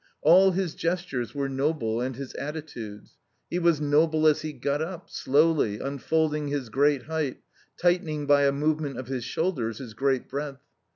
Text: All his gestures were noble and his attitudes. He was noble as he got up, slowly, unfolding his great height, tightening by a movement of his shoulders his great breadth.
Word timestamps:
All 0.23 0.49
his 0.49 0.73
gestures 0.73 1.35
were 1.35 1.47
noble 1.47 2.01
and 2.01 2.15
his 2.15 2.33
attitudes. 2.33 3.19
He 3.51 3.59
was 3.59 3.79
noble 3.79 4.25
as 4.25 4.41
he 4.41 4.51
got 4.51 4.81
up, 4.81 5.11
slowly, 5.11 5.77
unfolding 5.77 6.47
his 6.47 6.69
great 6.69 7.03
height, 7.03 7.39
tightening 7.77 8.25
by 8.25 8.47
a 8.47 8.51
movement 8.51 8.97
of 8.97 9.09
his 9.09 9.23
shoulders 9.23 9.77
his 9.77 9.93
great 9.93 10.27
breadth. 10.27 10.63